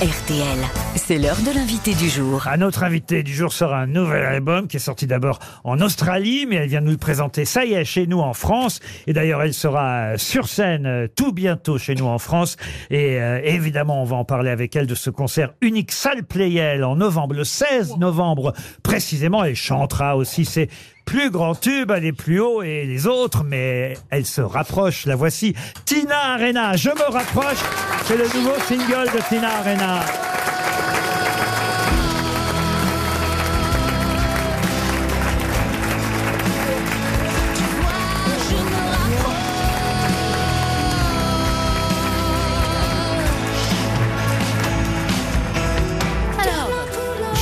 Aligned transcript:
RTL, 0.00 0.58
c'est 0.96 1.18
l'heure 1.18 1.36
de 1.42 1.54
l'invité 1.54 1.92
du 1.92 2.08
jour. 2.08 2.48
Un 2.48 2.62
autre 2.62 2.84
invité 2.84 3.22
du 3.22 3.34
jour 3.34 3.52
sera 3.52 3.80
un 3.80 3.86
nouvel 3.86 4.24
album 4.24 4.66
qui 4.66 4.78
est 4.78 4.80
sorti 4.80 5.06
d'abord 5.06 5.40
en 5.62 5.78
Australie, 5.82 6.46
mais 6.48 6.56
elle 6.56 6.70
vient 6.70 6.80
nous 6.80 6.92
le 6.92 6.96
présenter, 6.96 7.44
ça 7.44 7.66
y 7.66 7.74
est, 7.74 7.84
chez 7.84 8.06
nous 8.06 8.20
en 8.20 8.32
France. 8.32 8.80
Et 9.06 9.12
d'ailleurs, 9.12 9.42
elle 9.42 9.52
sera 9.52 10.16
sur 10.16 10.48
scène 10.48 10.86
euh, 10.86 11.06
tout 11.14 11.32
bientôt 11.32 11.76
chez 11.76 11.94
nous 11.94 12.06
en 12.06 12.18
France. 12.18 12.56
Et 12.88 13.20
euh, 13.20 13.42
évidemment, 13.44 14.00
on 14.00 14.06
va 14.06 14.16
en 14.16 14.24
parler 14.24 14.48
avec 14.48 14.74
elle 14.74 14.86
de 14.86 14.94
ce 14.94 15.10
concert 15.10 15.52
unique 15.60 15.92
Salle 15.92 16.24
Playel 16.24 16.82
en 16.82 16.96
novembre, 16.96 17.34
le 17.34 17.44
16 17.44 17.98
novembre 17.98 18.54
précisément. 18.82 19.44
Elle 19.44 19.54
chantera 19.54 20.16
aussi 20.16 20.46
ses 20.46 20.70
plus 21.10 21.30
grands 21.30 21.56
tubes, 21.56 21.90
elle 21.90 22.04
est 22.04 22.12
plus 22.12 22.38
haut 22.38 22.62
et 22.62 22.84
les 22.84 23.08
autres, 23.08 23.42
mais 23.42 23.94
elle 24.10 24.24
se 24.24 24.40
rapproche. 24.40 25.06
La 25.06 25.16
voici, 25.16 25.56
Tina 25.84 26.34
Arena. 26.34 26.76
Je 26.76 26.90
me 26.90 27.10
rapproche. 27.10 27.58
C'est 28.04 28.16
le 28.16 28.26
nouveau 28.26 28.54
single 28.68 29.10
de 29.12 29.20
Tina 29.28 29.48
Arena. 29.58 30.29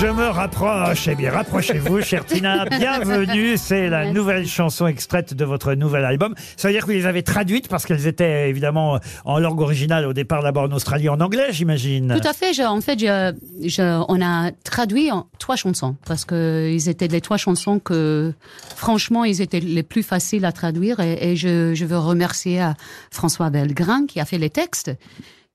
Je 0.00 0.06
me 0.06 0.28
rapproche. 0.28 1.08
Eh 1.08 1.16
bien, 1.16 1.32
rapprochez-vous, 1.32 2.00
chère 2.02 2.24
Tina. 2.24 2.64
Bienvenue. 2.78 3.56
C'est 3.56 3.88
la 3.88 4.12
nouvelle 4.12 4.46
chanson 4.46 4.86
extraite 4.86 5.34
de 5.34 5.44
votre 5.44 5.74
nouvel 5.74 6.04
album. 6.04 6.34
Ça 6.56 6.68
veut 6.68 6.74
dire 6.74 6.82
que 6.82 6.86
vous 6.86 6.92
les 6.98 7.06
avez 7.06 7.24
traduites 7.24 7.66
parce 7.66 7.84
qu'elles 7.84 8.06
étaient 8.06 8.48
évidemment 8.48 9.00
en 9.24 9.38
langue 9.40 9.60
originale 9.60 10.06
au 10.06 10.12
départ 10.12 10.44
d'abord 10.44 10.64
en 10.64 10.72
Australie 10.72 11.08
en 11.08 11.20
anglais, 11.20 11.48
j'imagine. 11.50 12.16
Tout 12.20 12.28
à 12.28 12.32
fait. 12.32 12.52
Je- 12.52 12.62
en 12.62 12.80
fait, 12.80 13.00
je, 13.00 13.32
je- 13.68 14.04
on 14.08 14.22
a 14.22 14.52
traduit 14.62 15.10
en 15.10 15.26
trois 15.40 15.56
chansons 15.56 15.96
parce 16.06 16.24
que 16.24 16.70
ils 16.72 16.88
étaient 16.88 17.08
les 17.08 17.20
trois 17.20 17.36
chansons 17.36 17.80
que, 17.80 18.32
franchement, 18.76 19.24
ils 19.24 19.42
étaient 19.42 19.58
les 19.60 19.82
plus 19.82 20.04
faciles 20.04 20.44
à 20.44 20.52
traduire. 20.52 21.00
Et, 21.00 21.32
et 21.32 21.36
je, 21.36 21.74
je 21.74 21.84
veux 21.84 21.98
remercier 21.98 22.60
à 22.60 22.74
François 23.10 23.50
Belgrin 23.50 24.06
qui 24.06 24.20
a 24.20 24.24
fait 24.24 24.38
les 24.38 24.50
textes, 24.50 24.92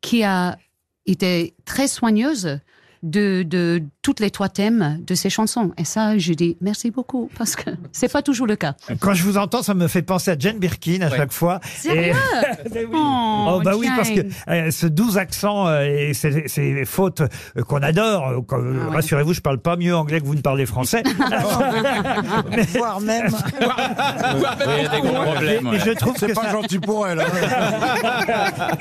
qui 0.02 0.25
a 0.25 0.57
été 1.05 1.53
très 1.63 1.88
soigneuse 1.88 2.59
de, 3.04 3.44
de 3.44 3.84
toutes 4.02 4.20
les 4.20 4.32
trois 4.32 4.50
thèmes 4.50 5.00
de 5.06 5.14
ces 5.16 5.30
chansons. 5.30 5.72
Et 5.78 5.86
ça, 5.86 6.18
je 6.18 6.34
dis 6.34 6.58
merci 6.62 6.90
beaucoup 6.92 7.30
parce 7.38 7.56
que 7.56 7.70
c'est 7.92 8.12
pas 8.12 8.22
toujours 8.22 8.48
le 8.48 8.56
cas. 8.56 8.73
Quand 9.00 9.14
je 9.14 9.23
vous 9.23 9.38
entends, 9.38 9.62
ça 9.62 9.73
me 9.73 9.88
fait 9.88 10.02
penser 10.02 10.32
à 10.32 10.36
Jane 10.40 10.58
Birkin 10.58 11.02
à 11.02 11.09
chaque 11.09 11.31
fois. 11.31 11.59
Sérieux 11.76 12.14
Mais 12.74 12.86
oui. 12.86 12.92
Oh, 12.96 13.56
Oh, 13.56 13.62
bah 13.64 13.74
oui, 13.78 13.88
parce 13.96 14.09
que 14.09 14.22
euh, 14.50 14.72
ce 14.72 14.88
doux 14.88 15.18
accent 15.18 15.68
euh, 15.68 15.81
et 15.84 16.14
ces, 16.14 16.48
ces 16.48 16.86
fautes 16.86 17.22
euh, 17.22 17.62
qu'on 17.64 17.81
adore, 17.84 18.30
euh, 18.30 18.40
Ah 18.52 18.56
ouais. 18.58 18.96
rassurez-vous, 18.96 19.34
je 19.34 19.42
parle 19.42 19.59
pas 19.59 19.76
mieux 19.76 19.96
anglais 19.96 20.22
que 20.22 20.26
vous 20.26 20.36
ne 20.36 20.42
parlez 20.42 20.66
français. 20.66 21.04
Voire 22.78 23.02
même. 23.02 23.28
Oui, 23.30 24.38
il 24.78 24.84
y 24.84 24.86
a 24.86 24.90
des 24.90 25.02
gros 25.02 25.24
problèmes. 25.24 25.64
mais 25.66 25.70
ouais. 25.72 25.80
je 25.86 25.92
trouve 25.92 26.14
que 26.14 26.20
C'est 26.28 26.34
pas 26.34 26.44
ça, 26.44 26.52
gentil 26.52 26.80
pour 26.80 27.08
elle. 27.08 27.20
hein. 27.20 27.26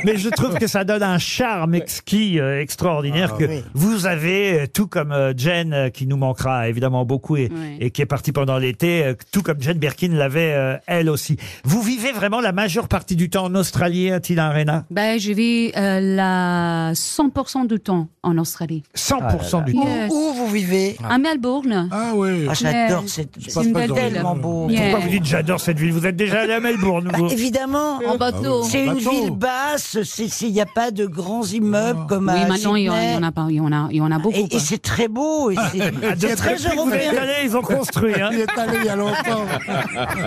mais 0.04 0.16
je 0.16 0.28
trouve 0.28 0.54
que 0.58 0.66
ça 0.66 0.84
donne 0.84 1.02
un 1.02 1.18
charme 1.18 1.74
exquis, 1.74 2.38
euh, 2.40 2.60
extraordinaire 2.60 3.32
Ah, 3.34 3.38
que 3.38 3.44
oui. 3.44 3.64
vous 3.74 4.06
avez, 4.06 4.11
euh, 4.16 4.66
tout 4.72 4.86
comme 4.86 5.12
euh, 5.12 5.32
Jen, 5.36 5.72
euh, 5.72 5.88
qui 5.90 6.06
nous 6.06 6.16
manquera 6.16 6.68
évidemment 6.68 7.04
beaucoup 7.04 7.36
et, 7.36 7.48
Oui. 7.52 7.76
et 7.80 7.90
qui 7.90 8.02
est 8.02 8.06
partie 8.06 8.32
pendant 8.32 8.58
l'été, 8.58 9.12
tout 9.32 9.42
comme 9.42 9.60
Jen 9.60 9.78
Birkin 9.78 10.08
l'avait 10.12 10.52
euh, 10.54 10.76
elle 10.86 11.08
aussi. 11.10 11.36
Vous 11.64 11.82
vivez 11.82 12.12
vraiment 12.12 12.40
la 12.40 12.52
majeure 12.52 12.88
partie 12.88 13.16
du 13.16 13.30
temps 13.30 13.44
en 13.46 13.54
Australie, 13.54 14.10
Tina 14.22 14.48
Arena 14.48 14.84
Ben, 14.90 15.18
je 15.18 15.32
vis 15.32 15.72
euh, 15.76 16.00
la 16.00 16.92
100% 16.92 17.66
du 17.66 17.78
temps 17.80 18.08
en 18.22 18.38
Australie. 18.38 18.82
100% 18.96 19.64
du 19.64 19.72
Où, 19.72 19.82
temps. 19.82 19.88
Yes. 19.88 20.12
où 20.12 20.32
vous 20.34 20.46
vivez? 20.48 20.96
À 21.08 21.18
Melbourne. 21.18 21.88
Ah 21.90 22.12
oui. 22.14 22.46
Ah, 22.48 22.54
J'adore 22.54 23.04
cette. 23.08 23.30
C'est 23.40 23.50
C'est 23.50 23.64
une 23.64 23.72
belle 23.72 23.92
tellement 23.92 24.32
ville. 24.34 24.42
beau. 24.42 24.68
Yeah. 24.70 24.82
Pourquoi 24.82 25.00
vous 25.00 25.08
dites 25.10 25.24
j'adore 25.24 25.60
cette 25.60 25.78
ville? 25.78 25.92
Vous 25.92 26.06
êtes 26.06 26.16
déjà 26.16 26.40
allé 26.42 26.52
à 26.54 26.60
Melbourne, 26.60 27.10
vous? 27.14 27.28
Évidemment. 27.30 27.98
En 28.06 28.16
bateau. 28.16 28.62
C'est 28.64 28.84
une 28.84 28.94
Bateau. 28.94 29.10
ville 29.10 29.30
basse, 29.30 29.98
il 30.40 30.52
n'y 30.52 30.60
a 30.60 30.66
pas 30.66 30.90
de 30.90 31.06
grands 31.06 31.44
immeubles 31.44 32.06
comme 32.08 32.30
Oui, 32.32 32.40
à 32.42 32.46
maintenant, 32.48 32.74
il 32.76 32.84
y, 32.84 32.90
en, 32.90 32.94
Sydney. 32.94 33.10
il 33.12 33.14
y 33.14 33.18
en 33.18 33.22
a 33.22 33.32
pas, 33.32 33.46
il 33.50 33.56
y 33.56 33.60
en 33.60 33.72
a, 33.72 33.88
il 33.90 33.96
y 33.96 34.00
en 34.00 34.01
a 34.01 34.01
beaucoup. 34.10 34.36
Et, 34.36 34.46
et 34.56 34.58
c'est 34.58 34.80
très 34.80 35.08
beau. 35.08 35.50
et 35.50 35.56
c'est- 35.72 35.80
Ah, 36.02 36.14
depuis 36.14 36.36
très 36.36 36.56
européen. 36.56 37.10
ils 37.44 37.56
ont 37.56 37.62
construit. 37.62 38.14
Hein. 38.20 38.30
Il 38.32 38.40
est 38.40 38.58
allé 38.58 38.78
il 38.80 38.84
y 38.86 38.88
a 38.88 38.96
longtemps. 38.96 39.44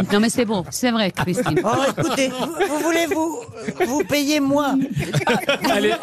Non, 0.14 0.20
mais 0.20 0.30
c'est 0.30 0.46
beau, 0.46 0.64
c'est 0.70 0.92
vrai, 0.92 1.12
Christine. 1.12 1.60
Oh, 1.64 1.70
écoutez, 1.98 2.30
vous, 2.30 2.46
vous 2.70 2.80
voulez 2.84 3.06
vous, 3.08 3.40
vous 3.88 4.04
payez 4.04 4.40
moi? 4.40 4.76
Allez. 5.72 5.94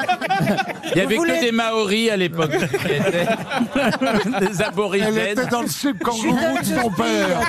Il 0.95 0.99
y 0.99 1.01
avait 1.01 1.17
voulez- 1.17 1.35
que 1.39 1.41
des 1.45 1.53
Maoris 1.53 2.11
à 2.11 2.17
l'époque. 2.17 2.51
Des 4.41 4.47
Elle 4.61 4.63
aborigènes. 4.65 5.17
était 5.19 5.47
dans 5.47 5.63
le 5.63 5.69
slip 5.69 5.99
kangourou 6.03 6.59
de 6.61 6.65
son 6.83 6.91
père. 6.91 7.41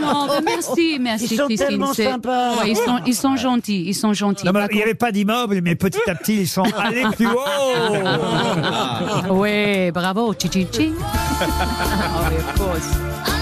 Non, 0.00 0.26
mais 0.28 0.42
merci, 0.56 0.98
merci, 1.00 1.28
Ils 1.30 1.36
sont 1.36 1.46
Christine. 1.46 1.68
tellement 1.68 1.92
c'est- 1.92 2.04
sympas. 2.10 2.54
Ouais, 2.56 2.70
ils, 2.70 2.76
sont, 2.76 3.00
ils 3.06 3.14
sont 3.14 3.36
gentils, 3.36 3.84
ils 3.86 3.94
sont 3.94 4.12
gentils. 4.12 4.44
Non, 4.46 4.52
mais 4.52 4.66
il 4.70 4.76
n'y 4.76 4.82
avait 4.82 4.94
pas 4.94 5.12
d'immeuble, 5.12 5.60
mais 5.62 5.74
petit 5.74 5.98
à 6.08 6.14
petit, 6.14 6.42
ils 6.42 6.48
sont 6.48 6.64
allés 6.76 7.04
plus 7.16 7.26
haut. 7.26 7.30
contre- 8.88 9.30
Ouais, 9.40 9.90
bravo, 9.92 10.32
chi 10.36 10.48
chi 10.48 10.68
chi. 10.68 10.94
Oh, 11.36 12.26
of 12.26 12.52
course. 12.56 13.33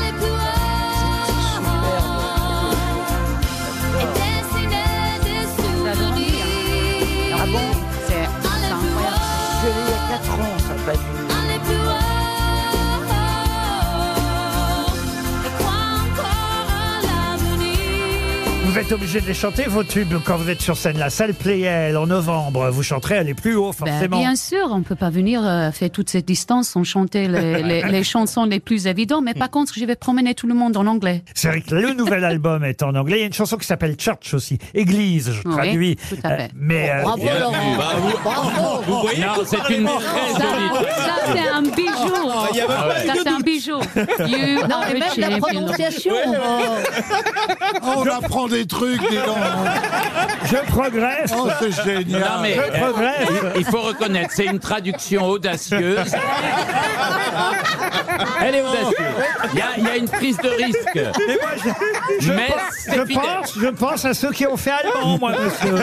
Êtes 18.82 18.92
obligé 18.92 19.20
de 19.20 19.26
les 19.26 19.34
chanter, 19.34 19.64
vos 19.68 19.84
tubes, 19.84 20.12
quand 20.24 20.36
vous 20.36 20.50
êtes 20.50 20.60
sur 20.60 20.76
scène. 20.76 20.98
La 20.98 21.08
salle 21.08 21.34
Playel, 21.34 21.96
en 21.96 22.06
novembre, 22.08 22.68
vous 22.70 22.82
chanterez 22.82 23.16
aller 23.16 23.32
plus 23.34 23.54
haut, 23.54 23.70
Ben, 23.80 23.86
forcément. 23.86 24.18
bien 24.18 24.34
sûr, 24.34 24.68
on 24.70 24.82
peut 24.82 24.96
pas 24.96 25.08
venir 25.10 25.40
euh, 25.46 25.70
faire 25.70 25.90
toute 25.90 26.10
cette 26.10 26.24
distance 26.26 26.70
sans 26.70 26.82
chanter 26.82 27.28
les, 27.28 27.62
les- 27.62 27.82
les 27.82 28.02
chansons 28.04 28.44
les 28.44 28.58
plus 28.58 28.86
évidentes, 28.88 29.22
mais 29.24 29.34
par 29.34 29.50
contre, 29.50 29.72
je 29.76 29.84
vais 29.84 29.94
promener 29.94 30.34
tout 30.34 30.46
le 30.48 30.54
monde 30.54 30.76
en 30.76 30.86
anglais. 30.86 31.22
C'est 31.34 31.46
vrai 31.48 31.60
que 31.60 31.74
le 31.74 31.92
nouvel 31.94 32.24
album 32.24 32.64
est 32.64 32.82
en 32.82 32.94
anglais. 32.96 33.18
Il 33.18 33.20
y 33.20 33.24
a 33.24 33.26
une 33.26 33.32
chanson 33.32 33.56
qui 33.56 33.66
s'appelle 33.66 33.94
Church 33.98 34.34
aussi. 34.34 34.58
Église, 34.74 35.30
je 35.32 35.48
Oui, 35.48 35.54
traduis. 35.54 35.96
tout 36.08 36.16
à 36.24 36.36
fait. 36.36 36.50
mais 36.56 36.90
euh, 36.90 37.02
Bravo, 37.02 37.24
Laurent. 37.38 38.82
Vous 38.86 39.00
voyez 39.00 39.20
Non, 39.24 39.32
c'est 39.46 39.76
une 39.76 39.84
très 39.86 40.32
Ça, 40.40 41.14
c'est 41.32 41.48
un 41.48 41.62
bijou. 41.62 42.14
Ça, 43.06 43.14
c'est 43.22 43.28
un 43.28 43.40
bijou. 43.40 43.80
You 44.26 44.60
are 44.64 44.82
a 44.82 44.92
Même 44.92 45.02
la 45.30 45.38
prononciation. 45.38 46.14
Oh, 46.26 47.78
on 47.98 48.06
apprend 48.06 48.48
des 48.48 48.66
trucs, 48.72 49.00
dis 49.10 49.16
donc. 49.16 49.36
je 50.44 50.56
progresse. 50.70 51.32
Oh, 51.36 51.48
c'est 51.60 51.72
génial. 51.84 52.20
Non, 52.20 52.40
mais 52.42 52.54
Je 52.54 52.60
euh, 52.60 52.80
progresse. 52.90 53.28
il- 53.54 53.60
il 53.60 53.64
faut 53.64 53.80
reconnaître, 53.82 54.30
c'est 54.34 54.46
une 54.46 54.58
traduction 54.58 55.26
audacieuse. 55.26 56.12
Elle 58.44 58.54
est 58.56 58.62
audacieuse. 58.62 58.94
Il 59.52 59.58
y 59.58 59.62
a, 59.62 59.66
il 59.78 59.84
y 59.84 59.90
a 59.90 59.96
une 59.96 60.08
prise 60.08 60.36
de 60.38 60.48
risque. 60.48 60.94
Mais 60.94 61.38
moi, 61.40 61.50
je, 61.56 61.70
je 62.20 62.32
Mais 62.32 62.48
pense, 62.48 62.96
je 62.96 63.14
pense, 63.14 63.58
je 63.58 63.66
pense 63.68 64.04
à 64.04 64.14
ceux 64.14 64.30
qui 64.32 64.46
ont 64.46 64.56
fait 64.56 64.70
allemand, 64.70 65.18
moi, 65.18 65.32
monsieur. 65.32 65.74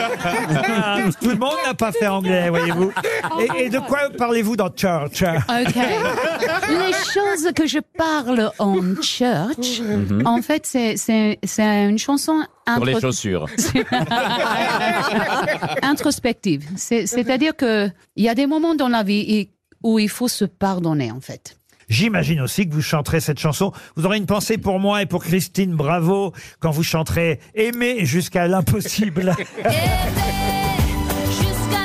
Ah, 0.64 0.98
Tout 1.20 1.28
le 1.30 1.36
monde 1.36 1.56
n'a 1.66 1.74
pas 1.74 1.92
fait 1.92 2.06
anglais, 2.06 2.48
voyez-vous. 2.50 2.92
Et, 3.40 3.64
et 3.64 3.70
de 3.70 3.78
quoi 3.78 3.98
parlez-vous 4.16 4.56
dans 4.56 4.70
Church? 4.74 5.22
Ok. 5.22 5.74
Les 6.68 6.92
choses 7.12 7.52
que 7.54 7.66
je 7.66 7.78
parle 7.96 8.50
en 8.58 8.76
church, 9.02 9.82
en 10.24 10.42
fait, 10.42 10.66
c'est, 10.66 10.96
c'est, 10.96 11.38
c'est 11.44 11.88
une 11.88 11.98
chanson 11.98 12.40
Sur 12.66 12.84
les 12.84 13.00
chaussures. 13.00 13.46
introspective. 15.82 16.66
C'est, 16.76 17.06
c'est-à-dire 17.06 17.56
que 17.56 17.88
il 18.16 18.24
y 18.24 18.28
a 18.28 18.34
des 18.34 18.46
moments 18.46 18.74
dans 18.74 18.88
la 18.88 19.02
vie 19.02 19.48
où 19.82 19.98
il 19.98 20.08
faut 20.08 20.28
se 20.28 20.44
pardonner, 20.44 21.10
en 21.10 21.20
fait. 21.20 21.56
J'imagine 21.90 22.40
aussi 22.40 22.68
que 22.68 22.72
vous 22.72 22.80
chanterez 22.82 23.20
cette 23.20 23.40
chanson. 23.40 23.72
Vous 23.96 24.06
aurez 24.06 24.16
une 24.16 24.26
pensée 24.26 24.56
pour 24.56 24.78
moi 24.78 25.02
et 25.02 25.06
pour 25.06 25.24
Christine 25.24 25.74
Bravo 25.74 26.32
quand 26.60 26.70
vous 26.70 26.84
chanterez 26.84 27.40
Aimer 27.54 28.06
jusqu'à 28.06 28.46
l'impossible. 28.46 29.34
Jusqu'à 31.30 31.80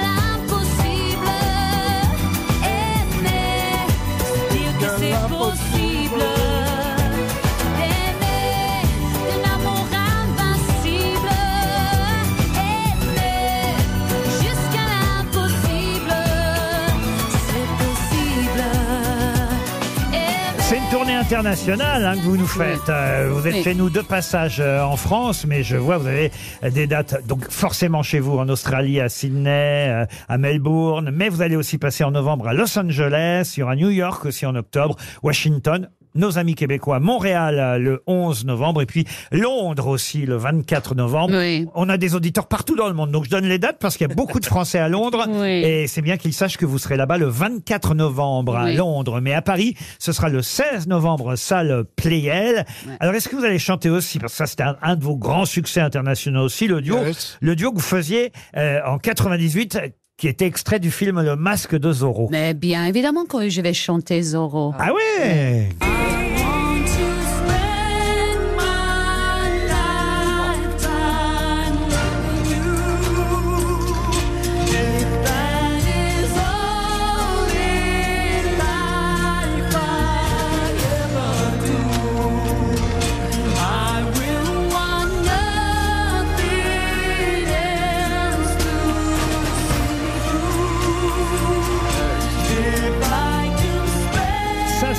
international 21.36 22.06
hein, 22.06 22.16
que 22.16 22.22
vous 22.22 22.38
nous 22.38 22.48
faites. 22.48 22.88
Euh, 22.88 23.30
vous 23.34 23.46
êtes 23.46 23.56
Oui. 23.56 23.64
chez 23.64 23.76
nous 23.76 23.90
de 23.90 24.00
passage 24.00 24.62
euh, 24.62 24.82
en 24.82 24.96
France, 24.96 25.46
mais 25.46 25.64
je 25.64 25.76
vois 25.76 25.98
vous 25.98 26.08
avez 26.08 26.32
des 26.72 26.88
dates 26.88 27.28
donc 27.28 27.50
forcément 27.52 28.04
chez 28.04 28.22
vous 28.22 28.38
en 28.38 28.48
Australie, 28.48 29.02
à 29.02 29.10
Sydney, 29.10 29.90
euh, 29.90 30.06
à 30.30 30.38
Melbourne, 30.38 31.12
mais 31.14 31.28
vous 31.28 31.42
allez 31.42 31.58
aussi 31.58 31.78
passer 31.78 32.06
en 32.06 32.12
novembre 32.12 32.48
à 32.48 32.54
Los 32.54 32.80
Angeles, 32.80 33.54
il 33.58 33.60
y 33.60 33.64
aura 33.64 33.76
New 33.76 33.90
York 33.90 34.24
aussi 34.26 34.46
en 34.46 34.56
octobre, 34.56 34.96
Washington. 35.24 35.90
Nos 36.16 36.38
amis 36.38 36.56
québécois, 36.56 37.00
Montréal 37.00 37.60
euh, 37.60 37.78
le 37.78 38.02
11 38.08 38.46
novembre 38.46 38.82
et 38.82 38.86
puis 38.86 39.06
Londres 39.32 39.88
aussi 39.88 40.26
le 40.26 40.38
24 40.38 40.96
novembre. 40.96 41.36
Oui. 41.38 41.68
On 41.76 41.90
a 41.90 41.98
des 41.98 42.16
auditeurs 42.16 42.48
partout 42.48 42.76
dans 42.76 42.88
le 42.88 42.94
monde, 42.94 43.12
donc 43.12 43.26
je 43.26 43.30
donne 43.30 43.46
les 43.46 43.60
dates 43.60 43.78
parce 43.80 43.98
qu'il 43.98 44.08
y 44.08 44.12
a 44.12 44.16
beaucoup 44.16 44.40
de 44.40 44.46
Français 44.46 44.80
à 44.80 44.88
Londres 44.90 45.26
Oui. 45.30 45.48
et 45.64 45.88
c'est 45.88 46.02
bien 46.02 46.18
qu'ils 46.18 46.34
sachent 46.34 46.58
que 46.58 46.66
vous 46.66 46.78
serez 46.80 46.96
là-bas 46.98 47.18
le 47.18 47.28
24 47.28 47.96
novembre 47.96 48.56
à 48.58 48.66
Oui. 48.66 48.76
Londres. 48.76 49.20
Mais 49.22 49.34
à 49.34 49.42
Paris, 49.42 49.76
ce 50.00 50.12
sera 50.12 50.30
le 50.30 50.42
16 50.42 50.88
novembre, 50.88 51.36
salle 51.36 51.84
Playel. 51.96 52.66
Alors, 53.00 53.14
est-ce 53.16 53.28
que 53.30 53.36
vous 53.36 53.44
allez 53.46 53.60
chanter 53.60 53.90
aussi? 53.90 54.20
Parce 54.20 54.34
que 54.34 54.38
ça, 54.38 54.46
c'était 54.48 54.64
un, 54.64 54.78
un 54.82 54.96
de 54.96 55.04
vos 55.04 55.18
grands 55.18 55.46
succès 55.46 55.82
internationaux 55.82 56.44
aussi, 56.44 56.68
le 56.68 56.82
duo. 56.82 56.98
Yes. 57.06 57.38
Le 57.42 57.56
duo 57.56 57.72
que 57.72 57.78
vous 57.78 57.82
faisiez 57.82 58.32
euh, 58.56 58.80
en 58.86 58.98
98, 58.98 59.76
euh, 59.76 59.88
qui 60.18 60.28
était 60.30 60.46
extrait 60.46 60.80
du 60.80 60.92
film 60.92 61.22
Le 61.22 61.36
Masque 61.36 61.76
de 61.78 61.92
Zorro. 61.92 62.30
Mais 62.32 62.54
bien 62.54 62.86
évidemment 62.86 63.26
que 63.26 63.50
je 63.50 63.60
vais 63.62 63.74
chanter 63.74 64.22
Zorro. 64.22 64.74
Ah 64.80 64.94
ouais 64.94 65.70
want 65.82 65.95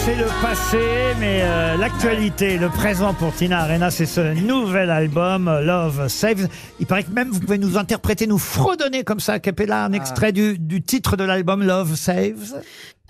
c'est 0.07 0.15
le 0.15 0.29
passé, 0.41 0.79
mais 1.19 1.41
euh, 1.43 1.77
l'actualité, 1.77 2.57
le 2.59 2.69
présent 2.69 3.13
pour 3.13 3.35
Tina 3.35 3.63
Arena, 3.63 3.91
c'est 3.91 4.07
ce 4.07 4.21
nouvel 4.41 4.89
album, 4.89 5.49
euh, 5.49 5.63
Love 5.63 6.07
Saves. 6.07 6.47
Il 6.79 6.87
paraît 6.87 7.03
que 7.03 7.11
même 7.11 7.31
vous 7.31 7.41
pouvez 7.41 7.59
nous 7.59 7.77
interpréter, 7.77 8.29
nous 8.29 8.39
fredonner 8.39 9.03
comme 9.03 9.19
ça, 9.19 9.33
a 9.33 9.41
cappella, 9.41 9.85
un 9.85 9.93
extrait 9.93 10.31
du, 10.31 10.61
du 10.61 10.81
titre 10.81 11.17
de 11.17 11.25
l'album 11.25 11.65
Love 11.65 11.97
Saves. 11.97 12.55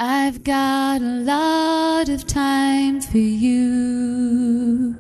I've 0.00 0.42
got 0.42 1.02
a 1.02 1.22
lot 1.22 2.08
of 2.08 2.24
time 2.24 3.02
for 3.02 3.18
you. 3.18 4.94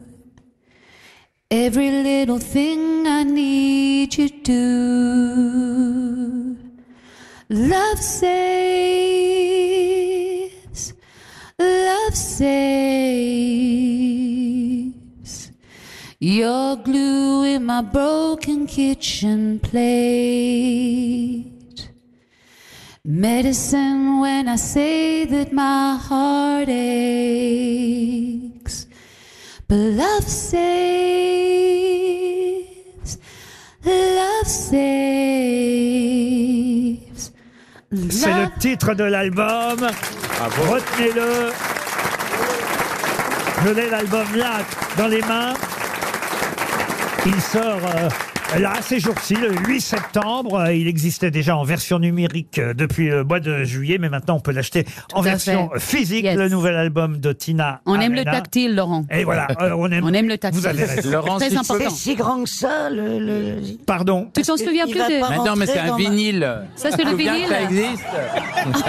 Every 1.50 2.02
little 2.02 2.38
thing 2.38 3.06
I 3.06 3.24
need 3.24 4.18
you 4.18 4.28
to 4.28 4.34
do. 4.44 6.56
Love 7.48 8.00
saves. 8.00 9.25
Love 12.16 12.24
saves. 12.24 12.56
You're 16.18 16.76
glue 16.76 17.44
in 17.44 17.66
my 17.66 17.82
broken 17.82 18.66
kitchen 18.66 19.60
plate. 19.60 21.50
Medicine 23.04 24.20
when 24.20 24.48
I 24.48 24.56
say 24.56 25.26
that 25.26 25.52
my 25.52 25.96
heart 25.96 26.70
aches. 26.70 27.66
But 29.68 29.76
love 29.76 30.24
saves. 30.24 30.78
Love 33.84 34.46
saves. 34.46 34.86
C'est 38.08 38.32
le 38.32 38.42
Love 38.44 38.58
titre 38.58 38.94
de 38.94 39.04
l'album. 39.04 39.90
Retenez-le. 40.70 41.75
Je 43.64 43.70
l'ai 43.70 43.88
l'album 43.90 44.26
là, 44.34 44.58
dans 44.96 45.06
les 45.06 45.22
mains. 45.22 45.54
Il 47.24 47.40
sort 47.40 47.80
euh, 47.84 48.08
là, 48.60 48.72
ces 48.80 49.00
jours-ci, 49.00 49.34
le 49.34 49.52
8 49.66 49.80
septembre. 49.80 50.54
Euh, 50.60 50.72
Il 50.74 50.88
existait 50.88 51.30
déjà 51.30 51.56
en 51.56 51.64
version 51.64 51.98
numérique 51.98 52.58
euh, 52.58 52.74
depuis 52.74 53.08
le 53.08 53.24
mois 53.24 53.40
de 53.40 53.64
juillet, 53.64 53.98
mais 53.98 54.08
maintenant 54.08 54.36
on 54.36 54.40
peut 54.40 54.52
l'acheter 54.52 54.84
en 55.14 55.20
version 55.20 55.70
fait. 55.74 55.80
physique, 55.98 56.24
Yes. 56.24 56.36
le 56.36 56.48
nouvel 56.48 56.76
album 56.76 57.18
de 57.18 57.32
Tina 57.32 57.80
On 57.86 57.98
aime 58.00 58.14
le 58.14 58.24
tactile, 58.24 58.74
Laurent. 58.74 59.04
Et 59.10 59.24
voilà, 59.24 59.48
euh, 59.60 59.70
on 59.76 59.90
aime, 59.90 60.04
On 60.04 60.12
aime 60.12 60.28
le 60.28 60.38
tactile. 60.38 60.60
Vous 60.60 60.66
avez 60.66 60.84
raison. 60.84 61.10
Laurent, 61.10 61.38
tu 61.38 61.56
important. 61.56 61.90
C'est 61.90 61.96
si 61.96 62.14
grand 62.14 62.42
que 62.44 62.48
ça, 62.48 62.90
le. 62.90 63.18
le- 63.18 63.56
Pardon. 63.86 64.30
Tu 64.34 64.42
t'en 64.42 64.56
souviens 64.56 64.84
plus 64.86 64.94
de... 64.94 65.30
Mais 65.30 65.36
non, 65.44 65.56
mais 65.56 65.66
c'est 65.66 65.78
un 65.78 65.96
vinyle. 65.96 66.62
Ça, 66.76 66.90
c'est 66.90 67.04
le 67.04 67.14
vinyle. 67.14 67.46
Ça 67.48 67.62
existe. 67.62 68.04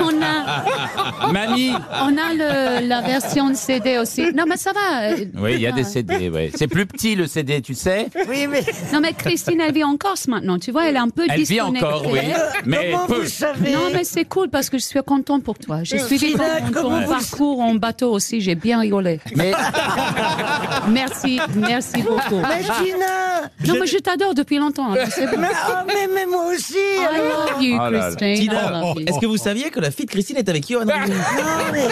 On 0.01 0.21
a, 0.21 1.31
Mamie. 1.31 1.71
on 2.01 2.17
a 2.17 2.33
le, 2.33 2.87
la 2.87 3.01
version 3.01 3.49
de 3.49 3.55
CD 3.55 3.97
aussi. 3.97 4.31
Non, 4.33 4.45
mais 4.47 4.57
ça 4.57 4.71
va. 4.73 5.15
Oui, 5.41 5.53
il 5.55 5.61
y 5.61 5.67
a 5.67 5.71
des 5.71 5.83
CD. 5.83 6.29
Ouais. 6.29 6.51
C'est 6.55 6.67
plus 6.67 6.85
petit 6.85 7.15
le 7.15 7.27
CD, 7.27 7.61
tu 7.61 7.73
sais. 7.73 8.07
Oui, 8.29 8.47
mais. 8.49 8.61
Non, 8.93 8.99
mais 9.01 9.13
Christine, 9.47 9.61
elle 9.61 9.73
vit 9.73 9.83
en 9.83 9.97
Corse 9.97 10.27
maintenant. 10.27 10.59
Tu 10.59 10.71
vois, 10.71 10.87
elle 10.89 10.95
est 10.95 10.99
un 10.99 11.09
peu 11.09 11.25
Elle 11.29 11.37
vit 11.39 11.45
disconnectée. 11.45 11.85
encore, 11.85 12.05
oui. 12.11 12.19
Mais 12.65 12.91
Comment 12.91 13.05
peu. 13.07 13.21
vous 13.21 13.27
savez 13.29 13.71
Non, 13.73 13.89
mais 13.93 14.03
c'est 14.03 14.25
cool 14.25 14.49
parce 14.49 14.69
que 14.69 14.77
je 14.77 14.83
suis 14.83 15.01
content 15.03 15.39
pour 15.39 15.57
toi. 15.57 15.79
J'ai 15.83 15.99
suivi 15.99 16.33
ton, 16.33 16.81
ton 16.81 17.07
parcours 17.07 17.59
en 17.61 17.75
bateau 17.75 18.11
aussi. 18.11 18.41
J'ai 18.41 18.55
bien 18.55 18.79
rigolé. 18.79 19.19
Mais 19.35 19.53
Merci, 20.89 21.39
merci 21.55 22.01
beaucoup. 22.01 22.41
Mais 22.41 22.63
Non, 23.65 23.75
mais 23.79 23.87
je 23.87 23.97
t'adore 23.97 24.33
depuis 24.35 24.57
longtemps. 24.59 24.91
hein, 24.93 24.97
tu 25.05 25.11
sais 25.11 25.25
mais, 25.37 25.47
oh, 25.69 25.73
mais, 25.87 26.07
mais 26.13 26.25
moi 26.27 26.45
aussi 26.53 26.73
I 26.75 27.05
alors. 27.05 27.51
love 27.53 27.63
you, 27.63 27.75
Oh 27.75 27.79
là 27.79 27.89
là. 27.89 27.99
Christine. 28.15 28.27
I 28.35 28.39
Tina, 28.39 28.71
love 28.81 28.99
you. 28.99 29.05
est-ce 29.07 29.19
que 29.19 29.25
vous 29.25 29.37
saviez 29.37 29.69
que 29.71 29.79
la 29.79 29.89
fille 29.91 30.05
de 30.05 30.11
Christine 30.11 30.37
est 30.37 30.47
avec 30.49 30.67
Johan 30.69 30.85
Rioux 30.85 31.13
Non, 31.13 31.71
mais- 31.71 31.87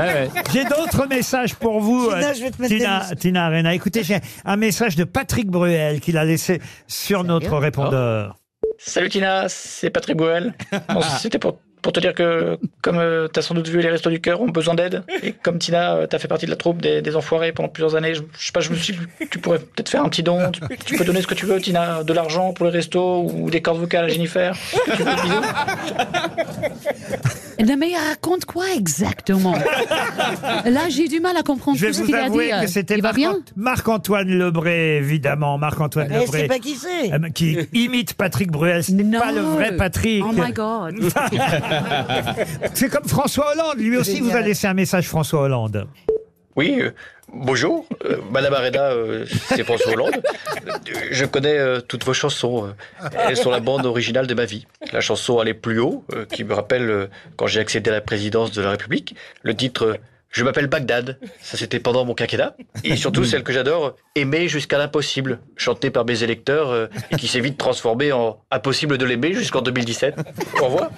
ouais, 0.00 0.12
ouais. 0.12 0.28
J'ai 0.52 0.64
d'autres 0.64 1.06
messages 1.08 1.54
pour 1.56 1.80
vous, 1.80 2.04
Tina, 2.06 2.28
euh, 2.28 2.34
je 2.34 2.42
vais 2.42 2.50
te 2.50 2.62
mettre 2.62 2.74
Tina, 2.76 3.06
des- 3.10 3.16
Tina 3.16 3.46
Arena. 3.46 3.74
Écoutez, 3.74 4.02
j'ai 4.04 4.18
un 4.44 4.56
message 4.56 4.94
de 4.96 5.04
Patrick 5.04 5.48
Bruel 5.48 6.00
qu'il 6.00 6.16
a 6.16 6.24
laissé 6.24 6.60
sur 6.86 7.24
notre 7.24 7.56
répondeur. 7.58 8.36
Salut 8.78 9.08
Tina, 9.08 9.46
c'est 9.48 9.90
Patrick 9.90 10.16
Boel. 10.16 10.54
Bon, 10.92 11.00
C'était 11.20 11.38
pour, 11.38 11.58
pour 11.84 11.92
te 11.92 12.00
dire 12.00 12.14
que, 12.14 12.58
comme 12.80 12.96
tu 12.96 13.30
t'as 13.30 13.42
sans 13.42 13.54
doute 13.54 13.68
vu, 13.68 13.82
les 13.82 13.90
Restos 13.90 14.08
du 14.08 14.18
Cœur 14.18 14.40
ont 14.40 14.48
besoin 14.48 14.74
d'aide. 14.74 15.02
Et 15.22 15.32
comme 15.32 15.58
Tina, 15.58 15.96
euh, 15.96 16.06
t'as 16.06 16.18
fait 16.18 16.28
partie 16.28 16.46
de 16.46 16.50
la 16.50 16.56
troupe 16.56 16.80
des, 16.80 17.14
enfoirés 17.14 17.52
pendant 17.52 17.68
plusieurs 17.68 17.94
années, 17.94 18.14
je, 18.14 18.22
sais 18.38 18.52
pas, 18.52 18.60
je 18.60 18.70
me 18.70 18.74
suis 18.74 18.94
dit 18.94 19.00
tu 19.30 19.38
pourrais 19.38 19.58
peut-être 19.58 19.90
faire 19.90 20.02
un 20.02 20.08
petit 20.08 20.22
don. 20.22 20.50
Tu, 20.50 20.62
tu 20.86 20.96
peux 20.96 21.04
donner 21.04 21.20
ce 21.20 21.26
que 21.26 21.34
tu 21.34 21.44
veux, 21.44 21.60
Tina, 21.60 22.02
de 22.02 22.12
l'argent 22.14 22.54
pour 22.54 22.64
les 22.64 22.72
restos 22.72 23.30
ou 23.30 23.50
des 23.50 23.60
cordes 23.60 23.80
vocales 23.80 24.06
à 24.06 24.08
Jennifer. 24.08 24.56
Tu 24.96 25.02
veux, 25.02 25.12
Non, 27.62 27.76
mais 27.78 27.90
il 27.90 27.96
raconte 27.96 28.44
quoi 28.44 28.64
exactement? 28.74 29.54
Là, 30.64 30.88
j'ai 30.88 31.08
du 31.08 31.20
mal 31.20 31.36
à 31.36 31.42
comprendre 31.42 31.76
Je 31.78 31.86
vais 31.86 31.92
tout 31.92 31.98
ce 31.98 32.00
vous 32.00 32.06
qu'il 32.06 32.14
a 32.16 32.24
avouer 32.24 32.50
dit. 32.52 32.60
que 32.62 32.66
c'était 32.70 32.94
Il 32.96 33.02
va 33.02 33.08
Marc- 33.08 33.16
bien? 33.16 33.36
Marc-Antoine 33.56 34.28
Lebré, 34.28 34.96
évidemment. 34.98 35.56
Marc-Antoine 35.58 36.08
Elle 36.10 36.22
Lebré. 36.22 36.40
sait 36.40 36.46
pas 36.48 36.58
qui 36.58 36.74
c'est. 36.74 37.12
euh, 37.12 37.18
qui 37.34 37.56
imite 37.72 38.14
Patrick 38.14 38.50
Bruel. 38.50 38.82
Ce 38.84 38.92
n'est 38.92 39.02
Non. 39.04 39.20
pas 39.20 39.32
le 39.32 39.40
vrai 39.40 39.76
Patrick. 39.76 40.24
Oh 40.26 40.32
my 40.32 40.52
God. 40.52 40.94
C'est 42.74 42.88
comme 42.88 43.04
François 43.06 43.52
Hollande. 43.52 43.78
Lui 43.78 43.96
aussi 43.96 44.20
vous 44.20 44.34
a 44.34 44.40
laissé 44.40 44.66
un 44.66 44.74
message, 44.74 45.08
François 45.08 45.42
Hollande. 45.42 45.86
Oui, 46.56 46.76
euh, 46.80 46.92
bonjour. 47.32 47.84
Euh, 48.04 48.18
Madame 48.30 48.54
Arena, 48.54 48.92
euh, 48.92 49.26
c'est 49.48 49.64
François 49.64 49.92
Hollande. 49.92 50.22
Je 51.10 51.24
connais 51.24 51.58
toutes 51.88 52.04
vos 52.04 52.14
chansons. 52.14 52.72
Elles 53.26 53.36
sont 53.36 53.50
la 53.50 53.58
bande 53.58 53.86
originale 53.86 54.28
de 54.28 54.34
ma 54.34 54.44
vie. 54.44 54.66
La 54.92 55.00
chanson 55.00 55.38
Aller 55.40 55.54
plus 55.54 55.80
haut, 55.80 56.04
qui 56.30 56.44
me 56.44 56.54
rappelle 56.54 57.08
quand 57.36 57.48
j'ai 57.48 57.60
accédé 57.60 57.90
à 57.90 57.94
la 57.94 58.00
présidence 58.00 58.52
de 58.52 58.62
la 58.62 58.70
République. 58.70 59.16
Le 59.42 59.54
titre 59.54 59.98
Je 60.34 60.42
m'appelle 60.42 60.66
Bagdad. 60.66 61.20
Ça, 61.40 61.56
c'était 61.56 61.78
pendant 61.78 62.04
mon 62.04 62.14
quinquennat. 62.14 62.56
Et 62.82 62.96
surtout, 62.96 63.24
celle 63.24 63.44
que 63.44 63.52
j'adore, 63.52 63.94
Aimer 64.16 64.48
jusqu'à 64.48 64.78
l'impossible, 64.78 65.38
chantée 65.56 65.90
par 65.90 66.04
mes 66.04 66.24
électeurs 66.24 66.70
euh, 66.70 66.88
et 67.12 67.16
qui 67.16 67.28
s'est 67.28 67.40
vite 67.40 67.56
transformée 67.56 68.10
en 68.10 68.40
Impossible 68.50 68.98
de 68.98 69.04
l'aimer 69.04 69.32
jusqu'en 69.32 69.62
2017. 69.62 70.16
Au 70.60 70.66
revoir. 70.66 70.90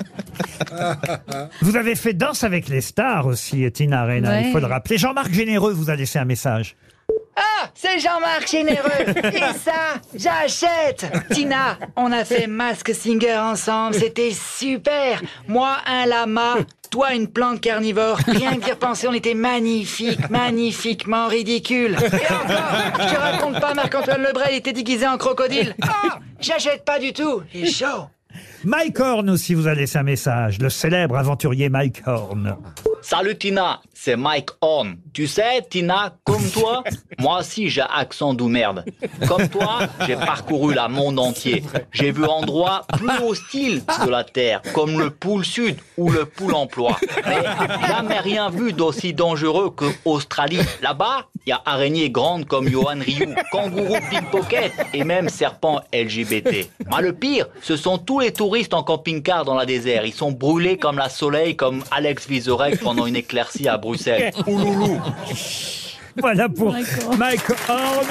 Vous 1.60 1.76
avez 1.76 1.96
fait 1.96 2.14
Danse 2.14 2.44
avec 2.44 2.68
les 2.68 2.80
stars 2.80 3.26
aussi, 3.26 3.70
Tina 3.72 4.00
Arena. 4.02 4.30
Ouais. 4.30 4.44
Il 4.46 4.52
faut 4.52 4.58
le 4.58 4.66
rappeler. 4.66 4.96
Jean-Marc 4.96 5.30
Généreux 5.30 5.72
vous 5.72 5.90
a 5.90 5.96
laissé 5.96 6.18
un 6.18 6.24
message. 6.24 6.74
Ah, 7.36 7.68
c'est 7.74 7.98
Jean-Marc 7.98 8.48
Généreux. 8.50 8.88
Et 9.32 9.58
ça, 9.58 10.00
j'achète. 10.14 11.06
Tina, 11.30 11.78
on 11.96 12.10
a 12.12 12.24
fait 12.24 12.46
Mask 12.46 12.94
Singer 12.94 13.36
ensemble. 13.36 13.94
C'était 13.94 14.32
super. 14.32 15.22
Moi, 15.46 15.76
un 15.86 16.06
lama. 16.06 16.56
Toi, 16.90 17.14
une 17.14 17.26
plante 17.26 17.60
carnivore. 17.60 18.18
Rien 18.26 18.56
que 18.56 18.64
d'y 18.64 18.70
repenser, 18.70 19.08
on 19.08 19.12
était 19.12 19.34
magnifiques, 19.34 20.30
magnifiquement 20.30 21.26
ridicules. 21.26 21.94
Et 21.94 22.32
encore, 22.32 22.72
je 23.00 23.14
te 23.14 23.18
raconte 23.20 23.60
pas, 23.60 23.74
Marc-Antoine 23.74 24.22
Lebrel 24.22 24.54
était 24.54 24.72
déguisé 24.72 25.06
en 25.06 25.18
crocodile. 25.18 25.74
Ah, 25.82 26.20
j'achète 26.40 26.84
pas 26.84 26.98
du 26.98 27.12
tout. 27.12 27.42
Il 27.52 27.66
est 27.66 27.70
chaud. 27.70 28.06
Mike 28.64 28.98
Horn 29.00 29.30
aussi 29.30 29.54
vous 29.54 29.66
a 29.66 29.74
laissé 29.74 29.98
un 29.98 30.02
message. 30.04 30.58
Le 30.58 30.68
célèbre 30.70 31.16
aventurier 31.16 31.68
Mike 31.68 32.02
Horn. 32.06 32.56
Salut 33.08 33.38
Tina, 33.38 33.82
c'est 33.94 34.16
Mike 34.16 34.50
Horn. 34.60 34.96
Tu 35.12 35.28
sais, 35.28 35.62
Tina, 35.70 36.16
comme 36.24 36.42
toi, 36.50 36.82
moi 37.20 37.38
aussi 37.38 37.68
j'ai 37.68 37.82
accent 37.82 38.34
d'où 38.34 38.48
merde. 38.48 38.84
Comme 39.28 39.48
toi, 39.48 39.78
j'ai 40.08 40.16
parcouru 40.16 40.74
le 40.74 40.88
monde 40.88 41.20
entier. 41.20 41.62
J'ai 41.92 42.10
vu 42.10 42.24
endroits 42.24 42.84
plus 42.98 43.24
hostiles 43.24 43.84
de 44.04 44.10
la 44.10 44.24
Terre, 44.24 44.60
comme 44.74 44.98
le 44.98 45.10
pôle 45.10 45.44
Sud 45.44 45.76
ou 45.96 46.10
le 46.10 46.24
pôle 46.24 46.54
emploi. 46.54 46.96
Mais 47.28 47.44
jamais 47.86 48.18
rien 48.18 48.50
vu 48.50 48.72
d'aussi 48.72 49.14
dangereux 49.14 49.70
que 49.70 49.84
Australie. 50.04 50.58
Là-bas, 50.82 51.26
il 51.46 51.50
y 51.50 51.52
a 51.52 51.62
araignées 51.64 52.10
grandes 52.10 52.46
comme 52.46 52.68
Johan 52.68 52.98
Ryu, 52.98 53.36
kangourous 53.52 54.00
pickpocket 54.10 54.72
et 54.92 55.04
même 55.04 55.28
serpents 55.28 55.80
LGBT. 55.92 56.68
Mais 56.90 57.02
le 57.02 57.12
pire, 57.12 57.46
ce 57.62 57.76
sont 57.76 57.98
tous 57.98 58.18
les 58.18 58.32
touristes 58.32 58.74
en 58.74 58.82
camping-car 58.82 59.44
dans 59.44 59.54
la 59.54 59.64
désert. 59.64 60.04
Ils 60.04 60.12
sont 60.12 60.32
brûlés 60.32 60.76
comme 60.76 60.98
la 60.98 61.08
soleil, 61.08 61.54
comme 61.54 61.84
Alex 61.92 62.26
Vizorek 62.26 62.80
pendant 62.80 62.95
une 63.04 63.16
éclaircie 63.16 63.68
à 63.68 63.76
Bruxelles. 63.76 64.32
Ouloulou. 64.46 64.98
Voilà 66.18 66.48
pour 66.48 66.74
Mike 67.18 67.50
Horn. 67.68 68.06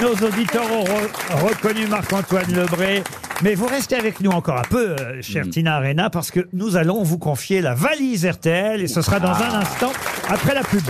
Nos 0.00 0.12
auditeurs 0.26 0.70
ont 0.72 0.84
re- 0.84 1.48
reconnu 1.48 1.86
Marc-Antoine 1.88 2.52
Lebré. 2.54 3.02
Mais 3.42 3.54
vous 3.54 3.66
restez 3.66 3.96
avec 3.96 4.20
nous 4.20 4.30
encore 4.30 4.56
un 4.58 4.62
peu, 4.62 4.94
euh, 4.98 5.20
chère 5.20 5.44
Tina 5.50 5.76
Arena, 5.76 6.08
parce 6.10 6.30
que 6.30 6.46
nous 6.52 6.76
allons 6.76 7.02
vous 7.02 7.18
confier 7.18 7.60
la 7.60 7.74
valise 7.74 8.24
RTL 8.24 8.80
et 8.80 8.86
ce 8.88 9.02
sera 9.02 9.18
dans 9.20 9.32
un 9.34 9.54
instant 9.60 9.92
après 10.28 10.54
la 10.54 10.62
pub. 10.62 10.84